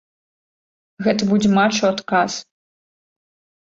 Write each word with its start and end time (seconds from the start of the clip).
Гэта 1.09 1.29
будзе 1.33 1.49
матч 1.59 1.75
у 1.85 1.87
адказ. 1.93 2.31